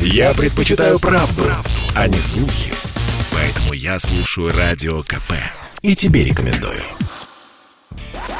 [0.00, 2.72] Я предпочитаю правду, правду, а не слухи.
[3.32, 5.32] Поэтому я слушаю Радио КП.
[5.82, 6.82] И тебе рекомендую.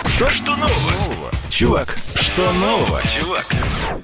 [0.06, 1.30] Что, что нового?
[1.50, 3.46] Чувак, что нового, чувак?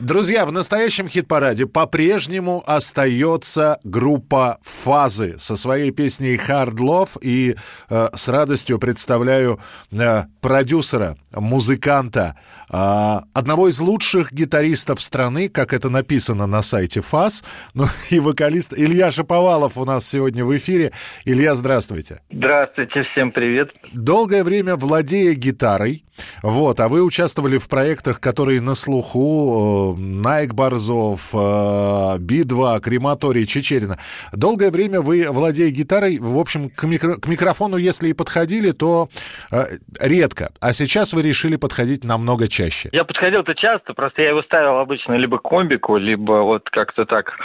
[0.00, 7.10] Друзья, в настоящем хит-параде по-прежнему остается группа «Фазы» со своей песней «Hard Love».
[7.20, 7.56] И
[7.88, 9.60] э, с радостью представляю
[9.90, 12.36] э, продюсера, музыканта,
[12.72, 17.44] одного из лучших гитаристов страны, как это написано на сайте ФАЗ,
[17.74, 20.92] ну и вокалист Илья Шаповалов у нас сегодня в эфире.
[21.24, 22.22] Илья, здравствуйте.
[22.30, 23.74] Здравствуйте, всем привет.
[23.92, 26.04] Долгое время владея гитарой,
[26.42, 33.46] вот, а вы участвовали в проектах, которые на слуху, э, Найк Борзов, э, Би-2, Крематорий,
[33.46, 33.98] Чечерина.
[34.32, 39.08] Долгое время вы, владея гитарой, в общем, к, микро, к микрофону, если и подходили, то
[39.50, 40.52] э, редко.
[40.60, 42.61] А сейчас вы решили подходить намного чаще.
[42.92, 47.38] Я подходил-то часто, просто я его ставил обычно либо к комбику, либо вот как-то так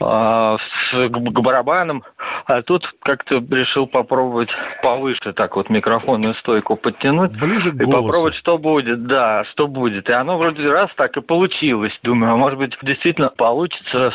[0.00, 2.04] э, с, к, к барабанам.
[2.46, 4.50] А тут как-то решил попробовать
[4.82, 7.32] повыше так вот микрофонную стойку подтянуть.
[7.32, 10.08] Ближе к голосу попробовать, что будет, да, что будет.
[10.10, 11.98] И оно вроде раз так и получилось.
[12.02, 14.12] Думаю, а может быть действительно получится,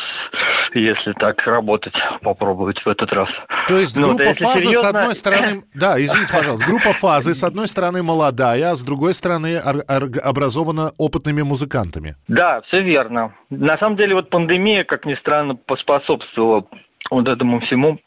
[0.74, 3.28] если так работать, попробовать в этот раз.
[3.68, 4.80] То есть ну, группа фазы серьезно...
[4.80, 9.14] с одной стороны, да, извините, пожалуйста, группа фазы с одной стороны молодая, а с другой
[9.14, 12.16] стороны образована опытными музыкантами.
[12.28, 13.34] Да, все верно.
[13.50, 16.64] На самом деле вот пандемия, как ни странно, поспособствовала
[17.10, 17.98] вот этому всему.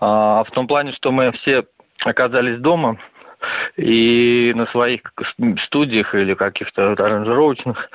[0.00, 1.64] А, в том плане, что мы все
[2.04, 2.98] оказались дома,
[3.76, 5.12] и на своих
[5.62, 7.90] студиях или каких-то аранжировочных.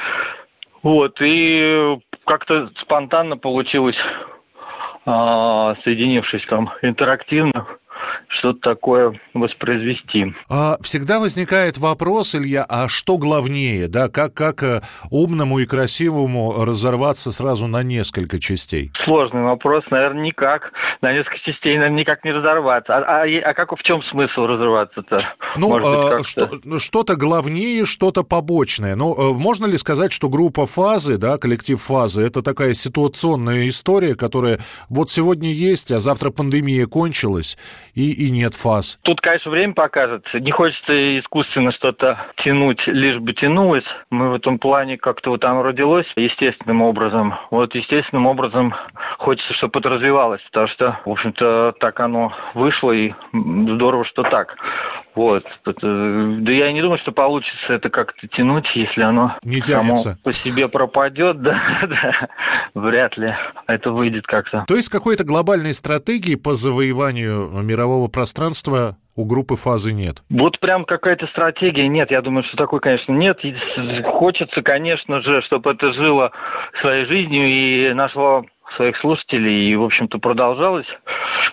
[0.82, 3.98] Вот, и как-то спонтанно получилось,
[5.06, 7.68] а, соединившись там интерактивно,
[8.28, 10.34] что-то такое воспроизвести.
[10.50, 16.66] А всегда возникает вопрос, Илья, а что главнее, да, как, как э, умному и красивому
[16.66, 18.92] разорваться сразу на несколько частей?
[19.04, 20.74] Сложный вопрос, наверное, никак.
[21.02, 22.98] На несколько частей, наверное, никак не разорваться.
[22.98, 25.24] А, а, а как, в чем смысл разорваться-то?
[25.56, 28.96] Ну, быть, что, ну, что-то главнее, что-то побочное.
[28.96, 34.16] Ну, э, можно ли сказать, что группа фазы, да, коллектив фазы, это такая ситуационная история,
[34.16, 34.60] которая
[34.90, 37.58] вот сегодня есть, а завтра пандемия кончилась,
[37.94, 39.00] и, и нет фаз.
[39.04, 40.28] Тут, конечно, время покажет.
[40.34, 43.86] Не хочется искусственно что-то тянуть, лишь бы тянулось.
[44.10, 47.36] Мы в этом плане как-то вот там родилось естественным образом.
[47.52, 48.74] Вот естественным образом
[49.18, 54.58] хочется, чтобы это развивалось, потому что, в общем-то, так оно вышло, и здорово, что так.
[55.16, 55.46] Вот.
[55.66, 60.18] Да я не думаю, что получится это как-то тянуть, если оно не тянется.
[60.24, 62.30] по себе пропадет, да, да,
[62.74, 63.34] вряд ли
[63.68, 64.66] это выйдет как-то.
[64.68, 70.24] То есть какой-то глобальной стратегии по завоеванию мирового пространства у группы фазы нет?
[70.30, 72.12] Вот прям какая-то стратегия нет.
[72.12, 73.42] Я думаю, что такой, конечно, нет.
[74.06, 76.32] Хочется, конечно же, чтобы это жило
[76.82, 80.88] своей жизнью и нашло своих слушателей и, в общем-то, продолжалось.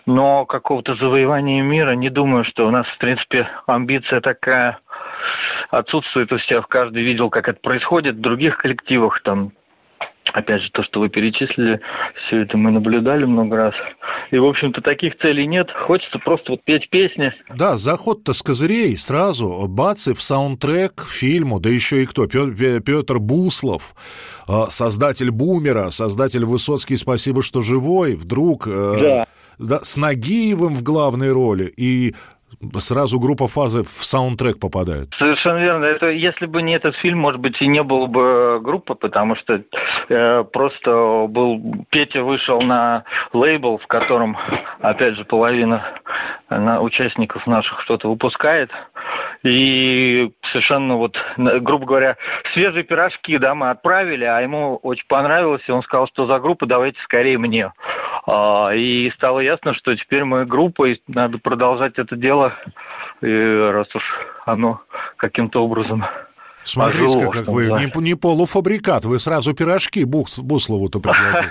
[0.06, 4.78] Но какого-то завоевания мира не думаю, что у нас, в принципе, амбиция такая
[5.70, 6.69] отсутствует у всех.
[6.69, 9.53] Каждый видел, как это происходит в других коллективах, там
[10.33, 11.81] Опять же, то, что вы перечислили,
[12.15, 13.75] все это мы наблюдали много раз.
[14.31, 15.71] И, в общем-то, таких целей нет.
[15.71, 17.33] Хочется просто вот петь песни.
[17.55, 19.67] Да, заход-то с козырей сразу.
[19.69, 21.61] Бац, и в саундтрек к фильму.
[21.61, 22.27] Да еще и кто?
[22.27, 23.95] Петр Буслов,
[24.47, 28.15] а, создатель «Бумера», создатель «Высоцкий, спасибо, что живой».
[28.15, 28.67] Вдруг...
[28.67, 29.27] Э, да.
[29.59, 31.71] Да, с Нагиевым в главной роли.
[31.77, 32.15] И
[32.78, 35.15] сразу группа фазы в саундтрек попадает.
[35.19, 35.84] Совершенно верно.
[35.84, 39.62] Это если бы не этот фильм, может быть, и не было бы группы, потому что
[40.09, 44.37] э, просто был Петя вышел на лейбл, в котором,
[44.81, 45.83] опять же, половина
[46.50, 48.71] на участников наших что-то выпускает.
[49.43, 52.16] И совершенно вот, грубо говоря,
[52.53, 56.66] свежие пирожки, да, мы отправили, а ему очень понравилось, и он сказал, что за группа
[56.66, 57.72] давайте скорее мне.
[58.27, 62.53] А, и стало ясно, что теперь мы группа, и надо продолжать это дело,
[63.22, 64.81] и раз уж оно
[65.17, 66.05] каким-то образом
[66.62, 71.49] Смотрите, как вы, не, не полуфабрикат, вы сразу пирожки Бус, Буслову-то предложили.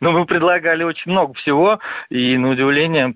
[0.00, 1.78] Ну, мы предлагали очень много всего,
[2.08, 3.14] и на удивление,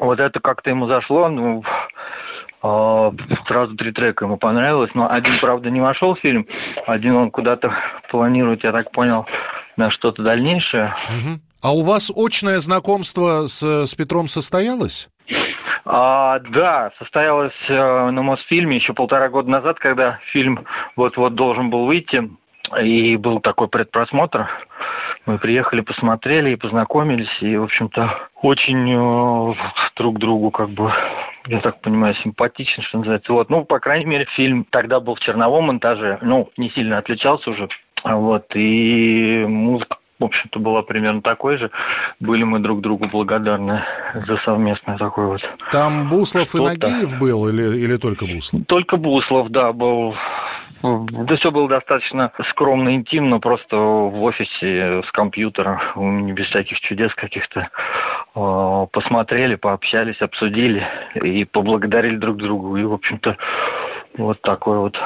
[0.00, 1.62] вот это как-то ему зашло, ну,
[2.62, 3.12] а,
[3.46, 6.46] сразу три трека ему понравилось, но один, правда, не вошел в фильм,
[6.86, 7.72] один он куда-то
[8.10, 9.26] планирует, я так понял,
[9.76, 10.94] на что-то дальнейшее.
[11.08, 11.40] Угу.
[11.62, 15.08] А у вас очное знакомство с, с Петром состоялось?
[15.84, 20.64] А, да, состоялось э, на Мосфильме еще полтора года назад, когда фильм
[20.96, 22.30] вот-вот должен был выйти.
[22.80, 24.48] И был такой предпросмотр.
[25.26, 27.42] Мы приехали, посмотрели и познакомились.
[27.42, 29.54] И, в общем-то, очень э,
[29.96, 30.90] друг другу как бы
[31.46, 33.32] я так понимаю, симпатичен, что называется.
[33.32, 37.50] Вот, ну, по крайней мере, фильм тогда был в черновом монтаже, ну, не сильно отличался
[37.50, 37.68] уже
[38.04, 41.70] Вот, и музыка в общем-то, была примерно такой же.
[42.20, 43.82] Были мы друг другу благодарны
[44.26, 45.40] за совместное такое вот.
[45.72, 48.66] Там Буслов и Нагиев был или, или только Буслов?
[48.66, 50.14] Только Буслов, да, был
[50.82, 57.14] да все было достаточно скромно, интимно, просто в офисе с компьютером, не без всяких чудес
[57.14, 57.68] каких-то.
[58.34, 60.82] А, посмотрели, пообщались, обсудили
[61.14, 62.76] и поблагодарили друг другу.
[62.76, 63.36] И, в общем-то,
[64.16, 64.98] вот такой вот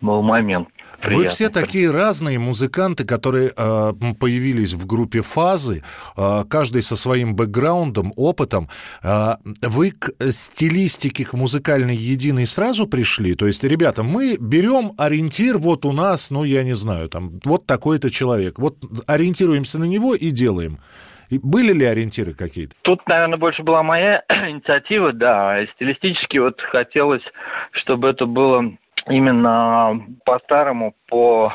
[0.00, 0.68] был момент.
[1.00, 1.24] Приятно.
[1.24, 5.82] Вы все такие разные музыканты, которые э, появились в группе «Фазы»,
[6.16, 8.68] э, каждый со своим бэкграундом, опытом.
[9.02, 13.34] Э, вы к стилистике, к музыкальной единой сразу пришли?
[13.34, 17.64] То есть, ребята, мы берем ориентир, вот у нас, ну, я не знаю, там, вот
[17.66, 18.76] такой-то человек, вот
[19.06, 20.78] ориентируемся на него и делаем.
[21.30, 22.74] Были ли ориентиры какие-то?
[22.82, 25.64] Тут, наверное, больше была моя инициатива, да.
[25.76, 27.22] Стилистически вот хотелось,
[27.70, 28.72] чтобы это было
[29.08, 31.52] именно по-старому, по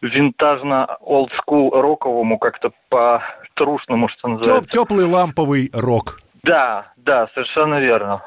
[0.00, 3.22] винтажно олдскул роковому, как-то по
[3.54, 4.70] трушному, что называется.
[4.70, 6.20] Теплый ламповый рок.
[6.42, 8.22] Да, да, совершенно верно.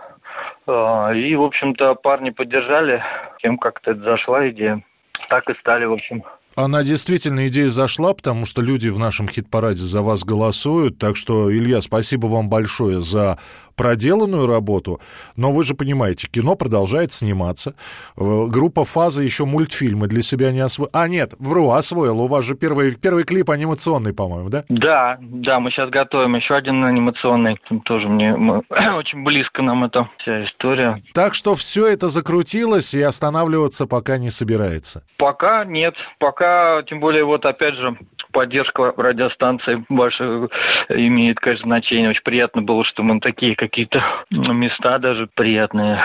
[0.68, 3.02] А, и, в общем-то, парни поддержали,
[3.42, 4.84] тем как-то это зашла идея.
[5.30, 6.24] Так и стали, в общем,
[6.56, 10.98] она действительно идея зашла, потому что люди в нашем хит-параде за вас голосуют.
[10.98, 13.38] Так что, Илья, спасибо вам большое за
[13.82, 15.02] проделанную работу,
[15.36, 17.74] но вы же понимаете, кино продолжает сниматься.
[18.18, 20.92] Э, группа «Фаза» еще мультфильмы для себя не освоила.
[20.94, 22.22] А, нет, вру, освоила.
[22.22, 24.66] У вас же первый, первый клип анимационный, по-моему, да?
[24.70, 27.60] Да, да, мы сейчас готовим еще один анимационный.
[27.84, 28.62] Тоже мне мы,
[28.96, 31.02] очень близко нам эта вся история.
[31.14, 35.04] Так что все это закрутилось и останавливаться пока не собирается?
[35.18, 35.96] Пока нет.
[36.20, 36.41] Пока,
[36.88, 37.96] тем более, вот опять же,
[38.32, 40.50] поддержка радиостанции больше
[40.90, 42.10] имеет, конечно, значение.
[42.10, 46.00] Очень приятно было, что мы такие какие-то места даже приятные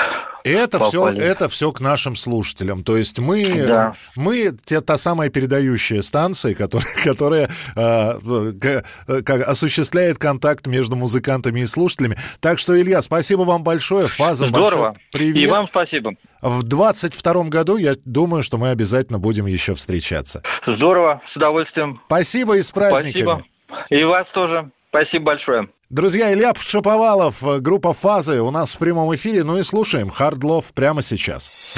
[0.53, 2.83] это все, это все к нашим слушателям.
[2.83, 3.97] То есть мы, да.
[4.15, 11.67] мы те, та самая передающая станция, которая, которая э, как, осуществляет контакт между музыкантами и
[11.67, 12.19] слушателями.
[12.41, 14.09] Так что, Илья, спасибо вам большое.
[14.09, 14.89] Фаза Здорово.
[14.89, 15.37] Большой привет.
[15.37, 16.15] И вам спасибо.
[16.43, 20.43] В 22 году я думаю, что мы обязательно будем еще встречаться.
[20.67, 22.01] Здорово, с удовольствием.
[22.07, 23.13] Спасибо и с праздниками.
[23.13, 23.45] Спасибо.
[23.91, 24.71] И вас тоже.
[24.91, 25.69] Спасибо большое.
[25.89, 29.45] Друзья, Илья Шаповалов, группа «Фазы» у нас в прямом эфире.
[29.45, 31.77] Ну и слушаем «Hard Love» прямо сейчас.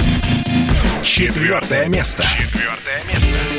[1.03, 2.23] Четвертое место.
[2.23, 3.58] Четвертое место.